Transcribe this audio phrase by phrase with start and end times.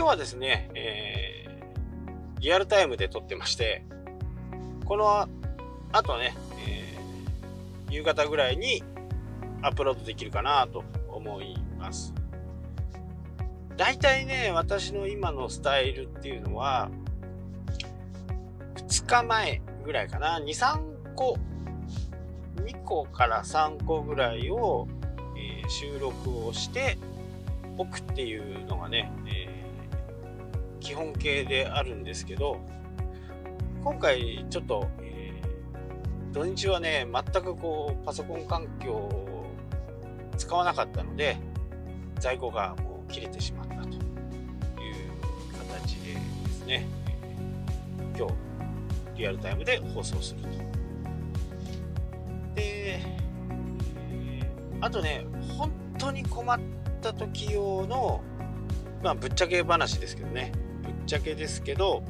[0.00, 3.84] 今日はですね、えー、リアルタイムで撮ってまして、
[4.86, 5.28] この
[5.92, 6.34] 後ね、
[6.66, 8.82] えー、夕方ぐらいに
[9.60, 12.14] アップロードできるかなと思います。
[13.76, 16.90] 大体ね、私の今のスタイルっていうのは、
[18.76, 21.36] 2日前ぐらいかな、2、3個、
[22.56, 24.88] 2個から3個ぐらいを、
[25.36, 26.96] えー、収録をして
[27.76, 29.49] おくっていうのがね、えー、
[30.80, 32.58] 基本形であるんですけど、
[33.84, 39.46] 今回ちょっと、えー、土日はね、全くこう、パソコン環境を
[40.36, 41.36] 使わなかったので、
[42.18, 43.98] 在庫がもう切れてしまったという
[45.58, 46.86] 形でですね、
[48.16, 48.34] 今日、
[49.16, 50.48] リアルタイムで放送すると。
[52.54, 53.00] で、
[54.80, 55.24] あとね、
[55.56, 56.58] 本当に困っ
[57.00, 58.22] た時用の、
[59.02, 60.52] まあ、ぶっちゃけ話ですけどね、
[60.92, 62.02] ぶっちゃけですけど、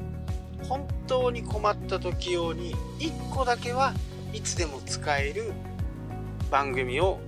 [0.67, 3.93] 本当に困った時用に1個だけは
[4.33, 5.51] いつでも使える
[6.49, 7.19] 番組を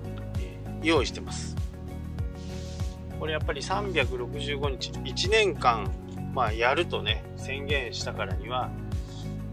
[0.81, 1.55] 用意してます。
[3.19, 5.89] これやっぱり365日、1年間、
[6.33, 8.69] まあ、やるとね、宣言したからには、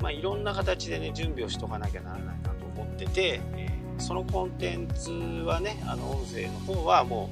[0.01, 7.31] まあ、いろんな形でね、準備をしとかなきゃならないなと思ってて、え、そのコンテンツはね、あの音声の方はも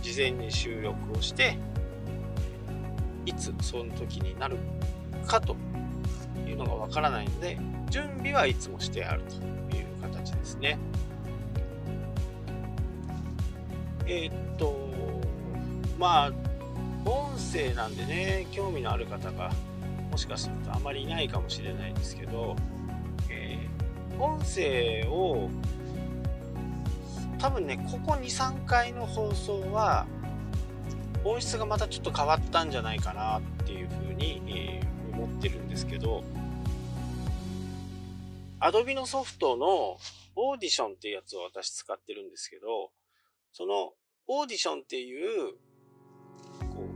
[0.00, 1.58] う事前に収録をして、
[3.26, 4.56] いつその時になる
[5.26, 5.56] かと
[6.46, 7.58] いうのがわからないので、
[7.90, 9.22] 準備はいつもしてある
[9.68, 10.78] という形ですね。
[14.06, 14.78] えー、っと、
[15.98, 16.32] まあ、
[17.04, 19.50] 音声なんでね、興味のある方が
[20.16, 22.56] もしかするとあまりいないかもしれないですけど、
[23.28, 25.50] えー、音声を
[27.38, 30.06] 多分ねここ23回の放送は
[31.26, 36.24] 音質がまたちょっと変わったんじゃないかなっていうふうに、えー、思ってるんですけど
[38.60, 39.98] Adobe のソフトの
[40.36, 42.90] オーディションっていうやつを私使ってるんですけど
[43.52, 43.92] その
[44.28, 45.54] オーディションっていう
[46.74, 46.88] こ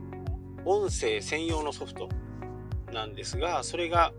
[0.65, 2.09] う音声専用のソフト
[2.91, 4.11] なんですが、それが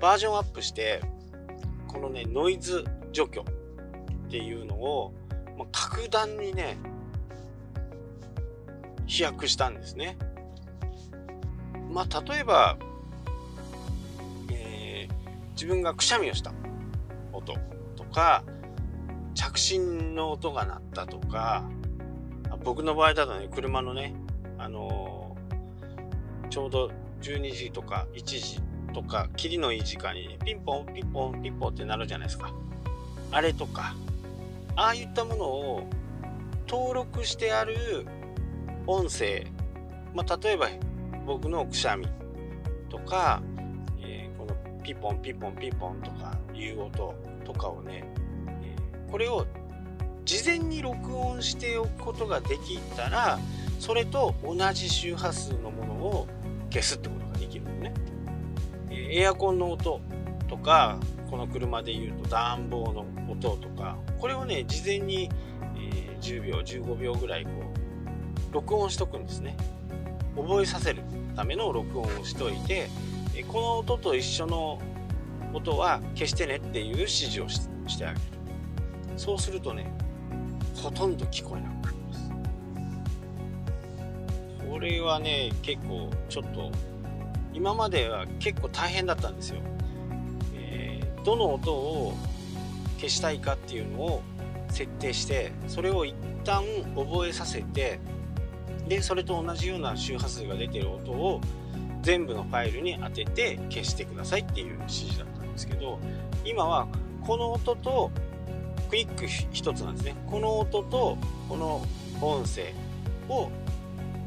[0.00, 1.00] バージョンアップして、
[1.88, 5.14] このね、ノイズ除去っていうのを、
[5.56, 6.76] まあ、格段にね、
[9.06, 10.16] 飛躍したんですね。
[11.90, 12.76] まあ、例えば、
[14.50, 16.52] えー、自分がくしゃみをした
[17.32, 17.54] 音
[17.96, 18.44] とか、
[19.34, 21.64] 着信の音が鳴ったとか、
[22.64, 24.14] 僕の場合だとね、車のね、
[24.58, 26.90] あのー、ちょうど
[27.20, 28.60] 12時とか1時
[28.92, 32.52] とか、キリのいい時間にピンポンピンポンピンポンってなるじゃないですか。
[33.30, 33.94] あれとか、
[34.76, 35.88] ああいったものを
[36.66, 38.06] 登録してある
[38.86, 39.46] 音声、
[40.14, 40.68] まあ、例えば
[41.26, 42.06] 僕のくしゃみ
[42.88, 43.42] とか、
[44.00, 47.14] えー、このピポンピポンピポンとかいう音
[47.44, 48.04] とかをね、
[48.62, 49.46] えー、これを
[50.24, 53.38] 事前に録音しておくことができたら
[53.78, 56.28] それと同じ周波数のものを
[56.70, 57.92] 消すってことができるのね。
[59.10, 60.00] エアコンの音
[60.48, 60.98] とか、
[61.30, 65.28] この車で言うと暖房の音とか、これをね、事前に、
[65.76, 67.73] え10秒、15秒ぐらいこう、
[68.54, 69.56] 録音しとくんですね。
[70.34, 71.02] 覚えさせる
[71.36, 72.88] ための録音をしといて、
[73.48, 74.80] この音と一緒の
[75.52, 78.20] 音は消してねっていう指示をしてあげる。
[79.16, 79.92] そうするとね、
[80.82, 81.94] ほとんど聞こえなくなる。
[84.74, 86.72] これはね結構ちょっと
[87.52, 89.60] 今までは結構大変だったんですよ、
[90.56, 92.14] えー、どの音を
[92.96, 94.22] 消したいかっていうのを
[94.70, 96.64] 設定してそれを一旦
[96.96, 98.00] 覚えさせて
[98.88, 101.40] でそれと同じような周波数が出てる音を
[102.02, 105.98] 全部のファイルに当てて消してくださいっていう指示だったんですけど
[106.44, 106.86] 今は
[107.22, 108.10] この音と
[108.90, 111.16] クイック1つなんですねこの音と
[111.48, 111.82] この
[112.20, 112.74] 音声
[113.28, 113.50] を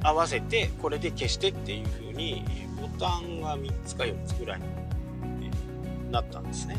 [0.04, 2.44] 合わせてこれで消してっていう風に
[2.82, 6.78] ボタンが3つか4つぐらいになったんですね。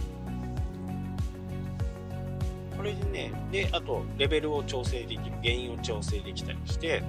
[2.77, 7.03] これでね、で、あとレベルを調整できる、原因を調整できたりして、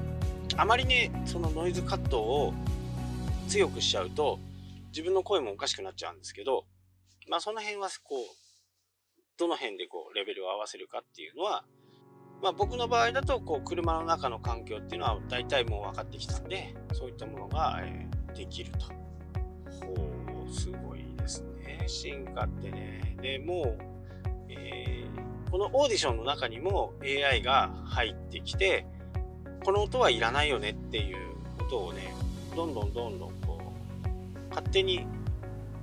[0.60, 2.54] あまりね、そのノイズカットを
[3.48, 4.40] 強くしちゃうと、
[4.90, 6.66] 自分の声もおかしくなっちゃうんですけど、
[7.30, 8.26] まあその辺はこう、
[9.38, 11.64] どの辺でこうレベルを合わせるかっていうのは、
[12.44, 18.80] まあ、僕の場合だとこう車の中の環境っていうのは大体もう分かってきたんでそういったものが、えー、できると。
[19.86, 19.94] ほ
[20.46, 23.16] うすごいですね進化ってね。
[23.22, 23.78] でもう、
[24.50, 28.86] えー、このオーディションの中にも AI が入ってきて
[29.64, 31.18] この音はいらないよねっていう
[31.58, 32.14] ことをね
[32.56, 35.06] どんどんどんどんこう勝手に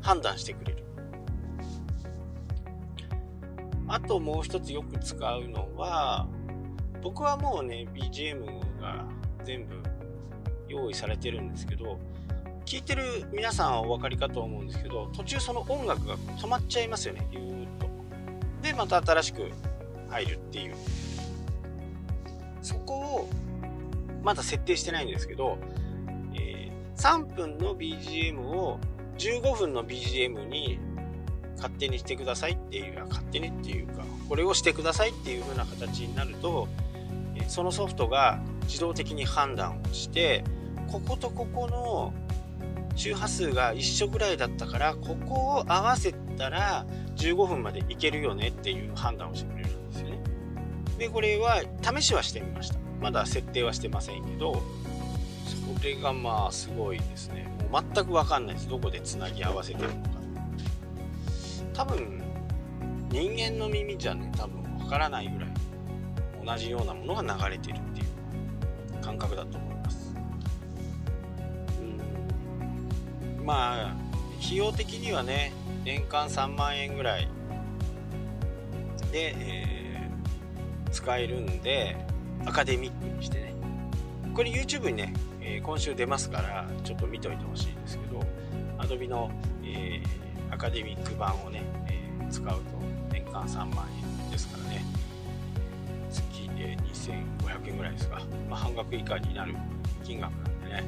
[0.00, 0.84] 判断してくれる。
[3.88, 6.26] あともう一つよく使うのは
[7.02, 8.44] 僕はもうね BGM
[8.80, 9.04] が
[9.44, 9.76] 全部
[10.68, 12.00] 用意されてるんですけど
[12.64, 17.86] 聞いてる皆さんはお分かりかと思うんですけど途中その音楽が止まっちゃいますよねぎゅーっと。
[18.60, 19.52] でまた新しく
[20.10, 20.74] 入るっていう。
[22.60, 23.28] そこを
[24.26, 25.56] まだ設定してないんですけど、
[26.34, 28.80] えー、3分の BGM を
[29.18, 30.80] 15分の BGM に
[31.54, 36.66] 勝手にしてくださいっていう勝手にっていうかこれをしてくださいっていう風な形になると
[37.46, 40.42] そのソフトが自動的に判断をして
[40.90, 42.12] こことここの
[42.96, 46.84] 周波数が一緒ぐらいだったからここを合わせたら
[47.14, 50.18] 15分までいけるよねっていう判断をしてくれるんですよね。
[50.98, 52.85] でこれは試しはしてみました。
[53.00, 54.62] まだ設定はしてませんけど
[55.76, 57.46] それがまあすごいですね。
[57.70, 58.68] もう全く分かんないです。
[58.68, 60.10] どこでつなぎ合わせてるのか。
[61.74, 62.22] 多分
[63.10, 65.50] 人間の耳じゃね多分分からないぐらい
[66.44, 70.14] 同じようなものが流れてるっていう感覚だと思います。
[73.38, 73.44] うん。
[73.44, 73.96] まあ
[74.42, 75.52] 費用的にはね
[75.84, 77.28] 年間3万円ぐらい
[79.12, 81.96] で、えー、使えるんで
[82.46, 83.54] アカデミックにしてね。
[84.32, 88.20] これ YouTube にね、えー、今週出ますからちょっと見ておいてほしいんですけど
[88.78, 89.30] Adobe の、
[89.64, 92.60] えー、アカデミック版をね、えー、使うと
[93.10, 93.86] 年間3万
[94.24, 94.84] 円ですからね。
[96.10, 99.54] 月で2500円ぐらいですか、まあ、半額以下になる
[100.04, 100.84] 金額なんでね。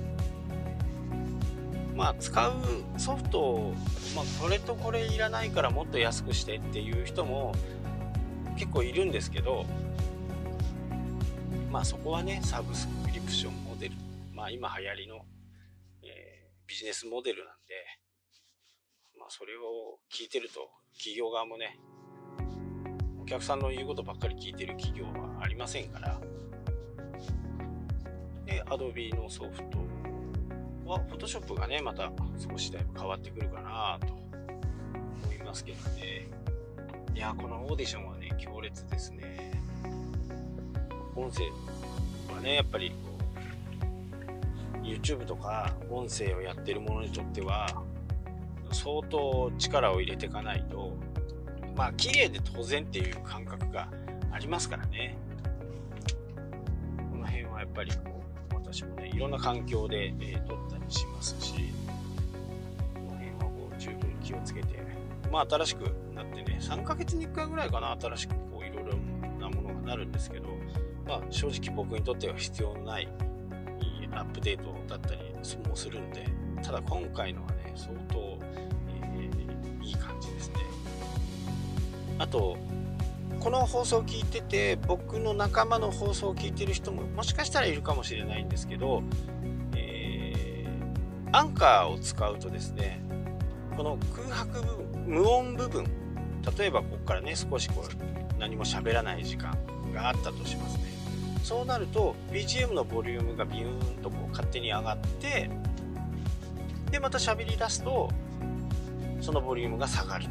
[1.96, 2.52] まあ使う
[2.96, 3.74] ソフトを、
[4.14, 7.52] まあ、これとこれいらないからもっと安くしてっていう人も
[8.56, 9.66] 結構いるんですけど
[11.70, 13.94] まあそこはね、サブスクリプションモデル。
[14.32, 15.16] まあ今流行りの、
[16.02, 17.74] えー、ビジネスモデルなんで、
[19.18, 21.78] まあそれを聞いてると企業側もね、
[23.20, 26.18] お客さんの言うことばっかり聞いてる企業はありませんから、
[28.46, 29.78] で、Adobe のソフト
[30.88, 36.26] は、Photoshop がね、また少しだいぶ変わってくるかなと思いますけどね。
[37.14, 39.60] いや、このオーディションはね、強烈ですね。
[41.18, 41.44] 音声
[42.32, 42.92] はねやっぱり
[44.82, 47.66] YouTube とか音声をやってる者にとっては
[48.72, 50.96] 相当力を入れていかないと
[51.76, 53.88] まあ綺麗で当然っていう感覚が
[54.30, 55.16] ありますからね。
[57.10, 58.22] この辺はやっぱりこ
[58.52, 61.54] う私もねいろんな環境で、えー、撮ったりしますし
[62.94, 64.78] この辺はこう十分気をつけて
[65.30, 65.82] まあ新しく
[66.14, 68.94] なってね3ヶ月に1回ぐらいかな新しくこういろいろ
[69.40, 70.48] なものがなるんですけど
[71.08, 73.08] まあ、正直僕にとっては必要のない
[74.12, 75.18] アップデートだったり
[75.68, 76.26] もするんで
[76.62, 78.38] ただ今回のはね相当、
[79.02, 80.56] えー、いい感じですね。
[82.18, 82.58] あと
[83.40, 89.02] この放送を聞いてて僕の仲間の放送を聞いてる人ももしかしたらいるかもしれないんですけど、
[89.76, 93.00] えー、アンカーを使うとですね
[93.76, 95.84] この空白部分無音部分
[96.58, 99.56] 例えばここからね少しこう何も喋らない時間
[99.94, 100.87] があったとしますね。
[101.48, 105.48] そうなると BGM のボリュームがビューンとこう勝手に上がって
[106.90, 108.10] でまた喋り出すと
[109.22, 110.26] そのボリュームが下がる。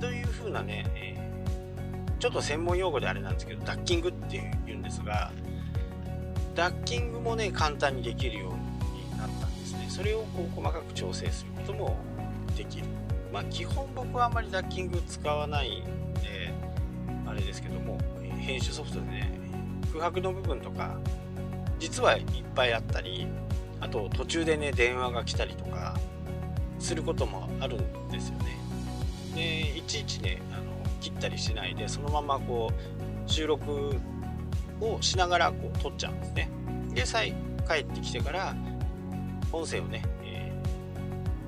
[0.00, 4.36] という風なね、えー、ちょっと専門用語であれなんですけどダッキングって
[4.66, 5.30] いうんですが
[6.54, 9.86] ダッキングもね簡単にできるようになったんですね。
[9.90, 11.96] それをこう細かく調整することも
[12.56, 12.84] できる。
[13.30, 15.84] まあ基本僕はあんまりダッキング使わないん
[16.14, 16.50] で
[17.26, 17.98] あれですけども
[18.38, 19.35] 編集ソフトでね
[19.96, 20.98] 空白の部分とか
[21.78, 22.24] 実はいっ
[22.54, 23.26] ぱいあったり
[23.80, 25.94] あと途中でね電話が来たりとか
[26.78, 28.56] することもあるんですよね。
[29.34, 30.62] でいちいちねあの
[31.00, 33.94] 切ったりしないでそのままこう収録
[34.80, 36.50] をしながらこう撮っちゃうんですね。
[36.94, 37.34] で再
[37.66, 38.54] 帰ってきてから
[39.52, 40.52] 音声をね、え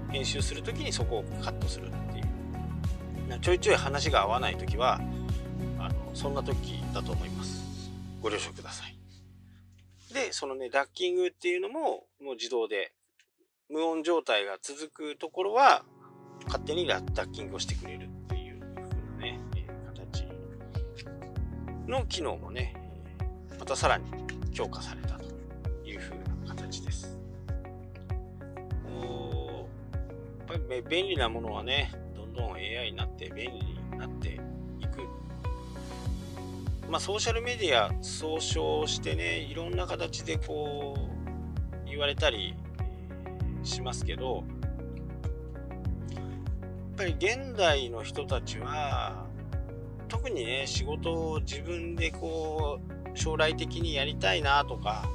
[0.09, 3.38] ー、編集する時にそこをカットするっていう。
[3.40, 5.00] ちょいちょい話が合わない時は
[5.78, 7.58] あのそんな時だと思います。
[8.21, 8.99] ご了承ください。
[10.13, 12.93] で、そのね、ダッキングっていうのも、もう自動で、
[13.69, 15.85] 無音状態が続くところは、
[16.47, 19.41] 勝手にダッキングをしてくれるっていう風なね、
[19.87, 20.27] 形
[21.87, 22.75] の機能もね、
[23.59, 24.11] またさらに
[24.53, 25.25] 強化されたと
[25.85, 27.19] いう風な形です。
[30.51, 33.78] やっぱり便利なものはね、どんどん AI になって便利
[36.88, 42.54] まあ、ソーシャルメディア総称してねいろんな形でこう言われたり
[43.62, 44.45] しますけどやっ
[46.97, 49.26] ぱり現代の人たちは
[50.09, 52.80] 特にね仕事を自分でこ
[53.14, 55.11] う将来的にやりたいなとか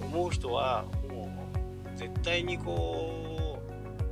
[0.00, 1.28] 思う人はも
[1.92, 3.58] う絶対にこ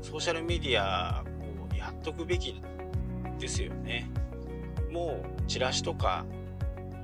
[0.03, 1.23] うソーシャルメディア
[1.71, 2.61] をやっとくべき
[3.39, 4.11] ですよね。
[4.91, 6.25] もうチラシとか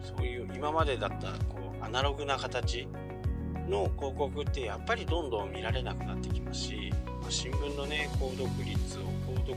[0.02, 2.88] そういう今までだったこうアナログな形
[3.68, 9.56] の広告ってやっぱりどんどん見られなくなってきますし、まあ、新聞のね購読率を購読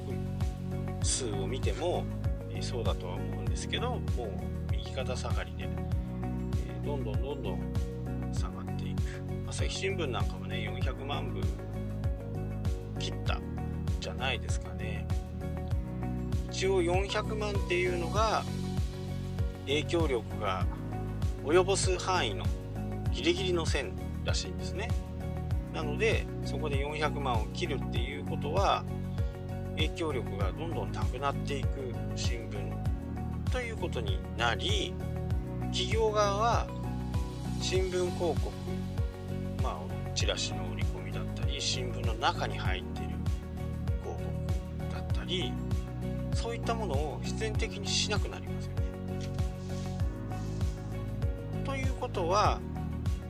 [1.02, 2.04] 数を見ても、
[2.52, 9.02] え、そうだとは思うんですけどもう右肩下がりで、え、どんどんどんどん下がっていく。
[9.48, 11.42] 朝日新聞なんかもね400万部
[13.00, 13.40] 切った
[14.00, 15.08] じゃないですかね。
[16.50, 18.44] 一応400万っていうのが
[19.72, 20.66] 影響力が
[21.46, 22.46] 及ぼす範囲の
[23.12, 23.94] ギリギリの線
[24.26, 24.90] らしいんですね
[25.74, 28.84] なのでそこで400万を切るっていうことは
[29.78, 31.68] 影響力がどんどんなくなっていく
[32.16, 34.94] 新聞ということになり
[35.72, 36.68] 企業側は
[37.62, 38.52] 新聞広告
[39.64, 39.78] まあ
[40.14, 43.12] チラシの売り込みだったり新聞の中に入っている
[44.04, 45.54] 広告だったり
[46.34, 48.81] そういったものを必然的にしなくなりますよね。
[51.72, 52.60] ということは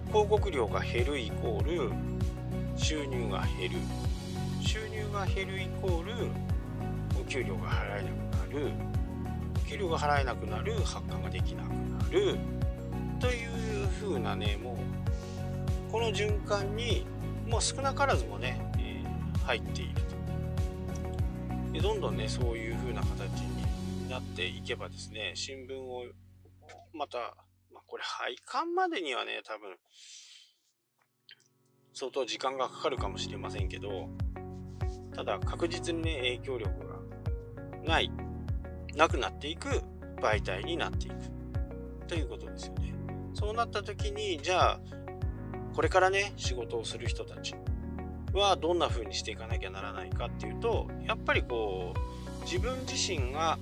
[0.07, 1.91] 広告料が減るイコール
[2.75, 3.77] 収入が減る。
[4.65, 6.13] 収入が減るイコール
[7.21, 8.71] お給料が払えなくなる。
[9.55, 12.39] お給料が払えなくなる発刊ができなくなる。
[13.19, 14.73] という風なねも
[15.89, 17.05] うこの循環に
[17.47, 19.93] もう少なからずもね、えー、入っている
[21.67, 21.73] と。
[21.73, 26.05] でどんどんねそういう風な形になっていけばですね新聞を
[26.91, 27.35] また
[27.73, 29.75] まこれ配管までにはね、多分、
[31.93, 34.09] 相当時間がかかるかもしれませんけど、
[35.13, 36.95] ただ確実にね、影響力が
[37.83, 38.11] ない、
[38.95, 39.69] なくなっていく
[40.21, 41.15] 媒体になっていく。
[42.07, 42.93] ということですよね。
[43.33, 44.79] そうなった時に、じゃあ、
[45.73, 47.55] これからね、仕事をする人たち
[48.33, 53.57] はどんな風にしていかなきゃならないかっていうと、やっぱりこう、自分自身が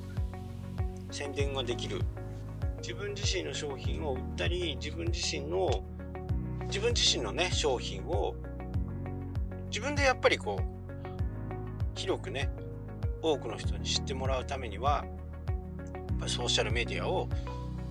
[1.12, 2.02] 宣伝ができる
[2.82, 5.84] 自分自身の商品を売ったり自分自身の
[6.68, 8.36] 自分自身のね商品を
[9.70, 10.64] 自分でやっぱりこう
[11.96, 12.50] 広くね
[13.22, 15.06] 多くの人に知ってもらうためには
[15.88, 17.28] やっぱソーシャルメディアを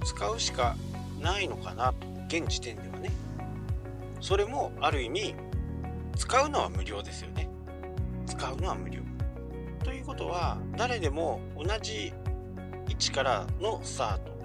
[0.05, 0.77] 使うしか
[1.21, 1.93] ないのかな
[2.29, 3.11] 現時点ではね。
[4.21, 5.35] それもある意味
[6.17, 7.49] 使うのは無料ですよね。
[8.27, 9.01] 使うのは無料。
[9.85, 12.13] ということは誰でも同じ
[12.89, 14.38] 位置からのスタート。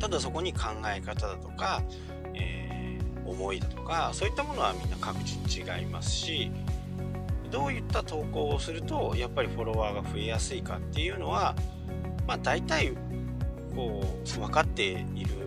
[0.00, 0.60] ただそこに考
[0.92, 1.82] え方だとか、
[2.34, 6.50] えー、思いだとかそういったものはみんな各自違いますし
[7.50, 11.54] どういった投稿をするとやっぱりフォロワーが増えやすいかっていうのは
[12.26, 12.92] まあ大体
[13.76, 15.40] こう分かっている。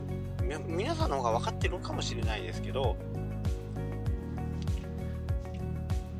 [0.67, 2.95] 皆さんの方が分かってるのかもしれないですけど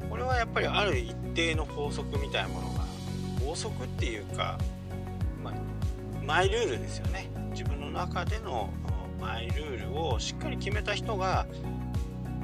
[0.09, 2.85] これはやっぱりある一定の法則みたいなものが
[3.45, 4.57] 法則っていうか、
[5.43, 5.53] まあ、
[6.23, 7.29] マイルールですよね。
[7.93, 8.73] 中での
[9.21, 11.45] マイルールをしっかり決めた人が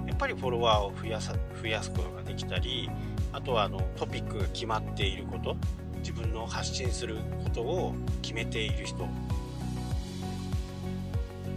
[0.08, 2.90] やっぱりフォロワーを増やさ増やすことができたり
[3.34, 5.56] あとはあのトピックが決まっていること
[5.98, 9.08] 自分の発信することを決めている人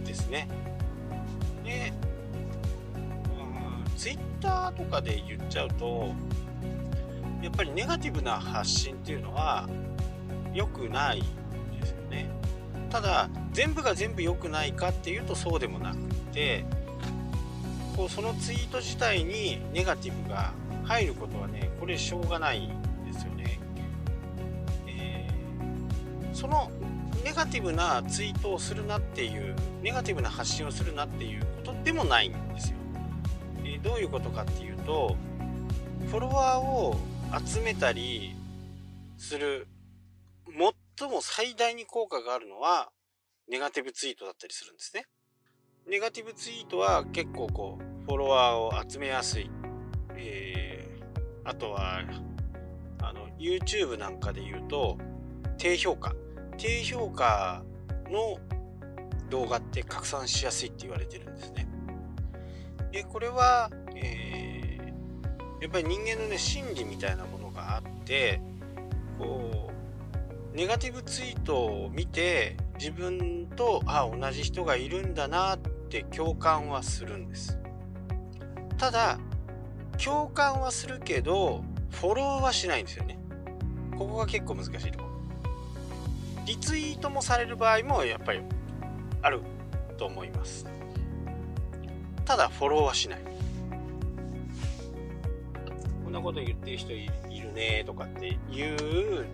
[0.05, 0.47] ですね。
[1.63, 1.93] で、
[3.95, 6.13] ツイッターとかで言っちゃうと
[7.41, 9.67] やっぱりネガティブな発信っていうのは
[10.53, 11.23] 良くない
[11.79, 12.29] ですよね。
[12.89, 15.97] ただ全部が全部良くないかっていうとそうでもなく
[16.33, 16.65] て
[17.95, 22.69] こうそのツイート自体にネガティブが入ることはねこれしょうがないん
[23.05, 23.59] ですよね、
[24.87, 26.71] えー、その
[27.23, 32.77] ネガティブなツイートをするなっていうネガティブな発信をするなっていうことでもないんですよ、
[33.63, 35.15] えー、どういうことかっていうと
[36.09, 36.97] フォロワーを
[37.45, 38.35] 集めたり
[39.17, 39.67] する
[40.97, 42.89] 最も最大に効果があるのは、
[43.53, 45.05] ネガティブツイートだったりするんですね。
[45.87, 49.47] ネガティブツイートは結構こう、フォロワーを集めやすい。
[50.15, 51.99] えー、あとは、
[53.03, 54.97] あの、YouTube なんかで言うと、
[55.59, 56.15] 低評価。
[56.57, 57.63] 低評価
[58.09, 58.39] の
[59.29, 61.67] 動画って拡散しやすいって言われてるんですね。
[62.91, 68.41] で、これは、えー、やっぱり人間のね、心理みたいなものがあって、
[69.19, 69.69] こ
[70.51, 77.59] う、ネガティブツイートを見て自分とあ同じ人がいるんだなって共感はするんです。
[78.77, 79.19] ただ
[80.03, 83.17] 共感はするけどフォローはしないんですよね。
[83.97, 85.05] ここが結構難しいとこ。
[85.05, 85.13] ろ
[86.45, 88.41] リツイートもされる場合もやっぱり
[89.21, 89.41] ある
[89.97, 90.65] と思います。
[92.25, 93.19] ただフォローはしない。
[96.03, 97.07] こんなこと言ってる人い
[97.39, 99.25] るねとかっていう、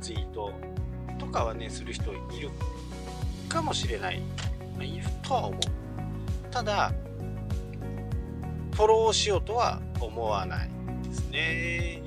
[0.00, 0.52] ツイート
[1.18, 2.50] とかはねする人いる
[3.48, 4.20] かもしれない、
[4.76, 5.60] まあ、いるとは思う。
[6.50, 6.92] ただ
[8.72, 10.70] フォローしようとは思わない
[11.04, 12.02] ですね。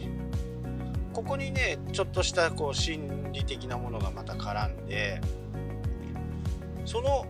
[1.13, 5.21] ここにねちょっとしたこう心理的なものがまた絡んで
[6.85, 7.25] その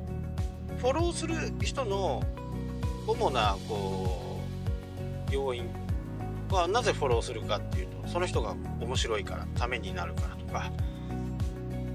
[0.78, 2.24] フォローする人の
[3.06, 4.40] 主なこ
[5.30, 5.70] う要因
[6.50, 10.43] はなぜフォローするかっていうとその人が面白いからためになるからと。
[10.54, 10.72] か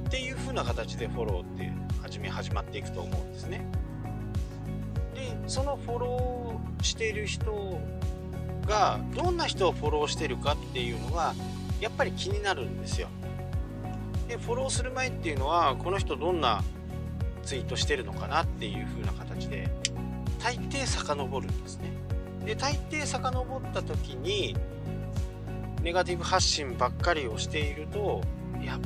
[0.08, 1.72] っていう風な形でフォローって
[2.02, 3.64] 始め始まっていくと思うんですね。
[5.14, 7.78] でそのフォローしてる人
[8.66, 11.34] がどんな人をフォローしてるかっていうのは
[11.80, 13.08] やっぱり気になるんですよ。
[14.26, 16.62] でフォローする前っていうのはこの人どんな
[17.42, 19.70] ツイートしてるのかなっていう風な形で
[20.38, 21.92] 大抵遡るんですね。
[22.44, 24.56] で大抵遡った時に
[25.82, 28.22] ネガティブ発信ばっかりをしていると
[28.68, 28.78] いや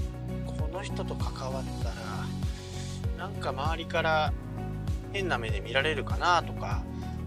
[0.47, 1.95] この人と関わったら
[3.19, 4.33] なんか周りから
[5.13, 6.85] 変な目で見られるかなとか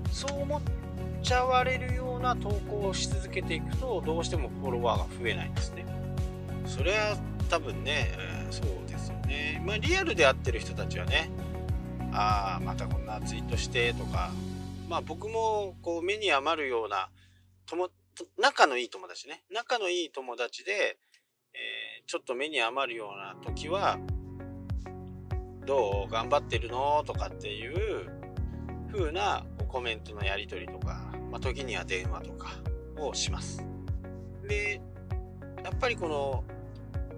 [0.09, 0.61] そう思っ
[1.21, 5.85] ちゃわれるような投稿をし続けていくとどうしてもフォロワーが増えないんですね。
[6.65, 7.17] それは
[7.49, 9.61] 多分ね、えー、そうですよね。
[9.65, 11.29] まあリアルで会ってる人たちはね
[12.13, 14.31] ああまたこんなツイートしてとか
[14.87, 17.09] まあ僕もこう目に余るような
[17.65, 17.89] 友
[18.37, 19.43] 仲のいい友達ね。
[19.51, 20.97] 仲のいい友達で、
[21.55, 23.97] えー、ちょっと目に余るような時は
[25.65, 28.09] どう頑張ってるのとかっていう
[28.91, 32.49] 風なコメントのやり取りとか、まあ、時には電話とか
[32.97, 33.65] をします。
[34.47, 34.81] で、
[35.63, 36.43] やっぱりこの、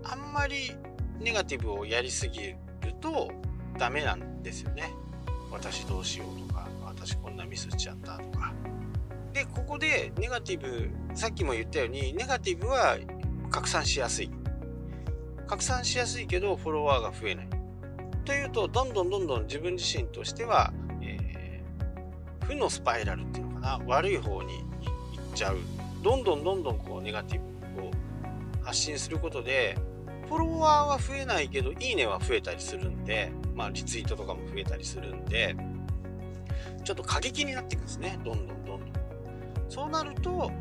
[0.04, 0.72] あんまり
[1.20, 2.58] ネガティブをやりすぎる
[3.02, 3.30] と
[3.78, 4.92] ダメなんですよね。
[5.52, 8.54] 私どうしようとか、私こんなミスしちゃったとか。
[9.34, 12.98] で、ここでネガティブ、さっきも言ったように、ネガティブは
[13.50, 14.30] 拡散しやすい。
[15.48, 17.50] 拡散しやすいけどフォロワーが増えない。
[18.26, 25.58] というとどんどんどんどん自分自身としては、えー、負のスパイラルっていうのかな悪い方に行っちゃう
[26.04, 27.92] どんどんどんどんこうネガティブを
[28.64, 29.78] 発信することで
[30.28, 35.56] フォロワーは増えないけどいいねは増えたりするんでまあリツイートとかも増えたりするんで
[36.84, 38.92] ちょっと過激になっていくんですねどんどんどんどん
[39.70, 40.52] そうなると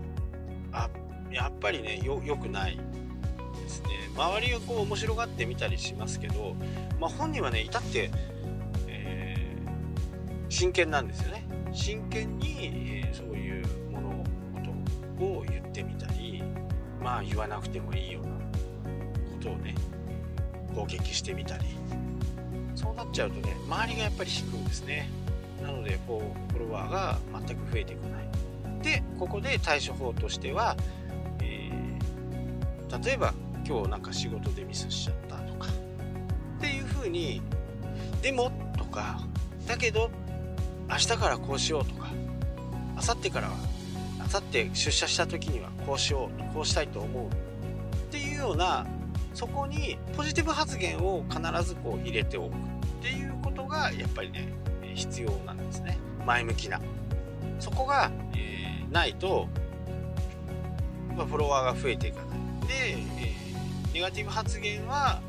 [0.70, 0.88] あ
[1.30, 3.88] やっぱりねよくないですね。
[4.14, 6.54] 周りがこう面白がってみたりしますけど、
[6.98, 8.10] まあ、本人はね至って、
[8.88, 11.44] えー、真剣なんですよね。
[11.72, 14.24] 真剣に、えー、そういう物
[15.18, 16.42] 事を言ってみたり
[17.02, 18.38] まあ言わなくてもいいようなこ
[19.42, 19.74] とをね
[20.74, 21.64] 攻撃してみたり。
[22.74, 25.08] そうなっちゃうとね周りがやっぱり引くんですね。
[25.62, 28.26] なのでこうフォロワーが全く増えてこない。
[28.82, 30.76] でここで対処法としては、
[33.04, 33.34] 例えば
[33.66, 35.68] 今日なんか仕事でミスしちゃったとか
[36.58, 37.42] っていう風に
[38.22, 39.20] でもとか
[39.66, 40.10] だけど
[40.88, 42.08] 明日からこうしようとか
[42.94, 43.54] 明後日からは
[44.18, 47.30] 明後日出社した時にはこうしようこうしたいと思うっ
[48.10, 48.86] ていうような
[49.34, 52.56] そこにポジティブ発言を必ずこう入れておくっ
[53.02, 54.52] ていうことがやっぱりね
[54.94, 55.98] 必要なんですね。
[56.24, 56.80] 前向きな。
[57.60, 59.46] そこが、えー、ないと
[61.14, 62.45] フォロワーが増えていかない。
[62.66, 63.34] で、え
[63.94, 65.20] ネガティブ発言は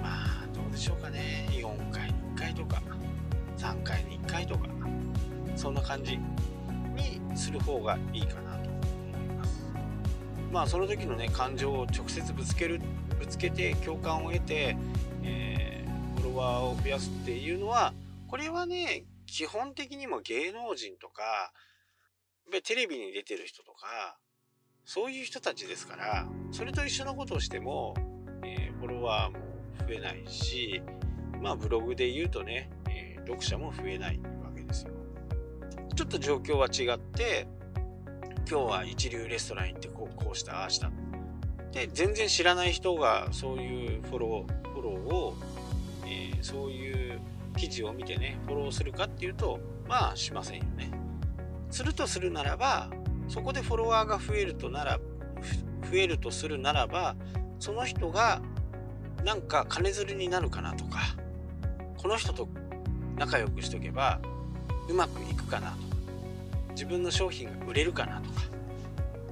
[0.00, 1.46] まあどうでしょうかね。
[1.50, 2.82] 4回に1回とか
[3.58, 4.68] 3回に1回とか
[5.56, 9.72] そんな感じにする方がいいかなと思います。
[10.50, 12.80] まあその時のね感情を直接ぶつける
[13.18, 14.76] ぶつけて共感を得て、
[15.22, 17.92] えー、フォロワーを増やすっていうのは
[18.28, 21.52] これはね基本的にも芸能人とか
[22.64, 24.18] テレビに出てる人とか
[24.84, 27.94] そういう人たちですから、それと一緒のことをしても、
[28.44, 29.38] えー、フォロワーも
[29.86, 30.82] 増えないし、
[31.40, 34.92] まあブログで言うとね、えー、読者も増えないわけですよ。
[35.94, 37.46] ちょっと状況は違って、
[38.52, 40.90] 今日は一流レストラン行ってこうこうしたああした
[41.72, 45.34] で全然知らない人がそういうフォローフォローを、
[46.04, 47.20] えー、そういう
[47.56, 50.90] 記事を見てねフォローするかっていうとまあしませんよね
[51.70, 52.90] するとするならば
[53.28, 54.98] そこでフォロワーが増えるとなら
[55.90, 57.16] 増えるとするならば
[57.58, 58.40] その人が
[59.24, 61.00] なんか金づるになるかなとか
[61.96, 62.48] この人と
[63.16, 64.20] 仲良くしとけば
[64.88, 65.82] うまくいくかなとか
[66.70, 68.42] 自分の商品が売れるかなとか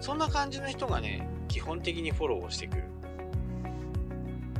[0.00, 2.84] そんな感じの人がね基本的にフォローをしてくる。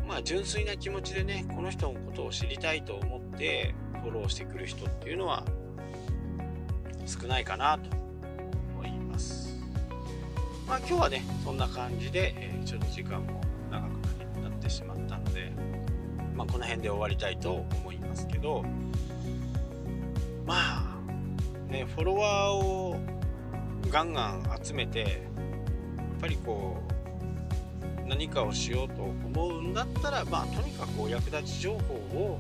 [0.08, 5.44] まあ純粋な気持ちでねこの人のことを知りたいと思ってフォローしてくる人っていうのは
[7.06, 7.99] 少ないかなと。
[10.70, 13.40] まあ今日はねそんな感じで、えー、ちょっと時間も
[13.72, 13.90] 長く
[14.40, 15.50] なってしまったので
[16.36, 18.64] まあこの辺で終わりたいと思いますけど
[20.46, 22.96] まあねフォロワーを
[23.90, 25.10] ガンガン集めてやっ
[26.20, 26.80] ぱりこ
[28.04, 32.38] う何かをしようと思うんだったらまあとにかくお役立ち情報を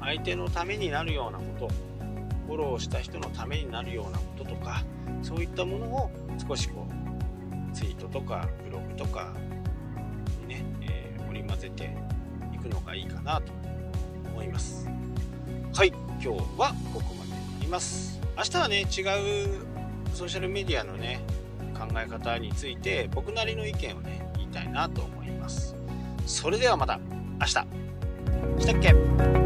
[0.00, 1.68] 相手のためになるようなこと
[2.48, 4.82] フォローした人のためになるようなこととか
[5.22, 6.10] そういったものを
[6.48, 7.03] 少しこう
[7.74, 9.32] ツイートとかブログとか
[10.42, 11.96] にね、えー、織り交ぜて
[12.54, 13.52] いくのがいいかなと
[14.30, 14.88] 思います。
[15.74, 18.20] はい今日はここまでになります。
[18.36, 18.86] 明日はね違う
[20.14, 21.20] ソーシャルメディアのね
[21.76, 25.74] 考え方について僕なりの意見をね言いたいなと思います。
[26.26, 26.98] それではまた
[27.40, 27.46] 明日。
[27.46, 29.43] したっけ？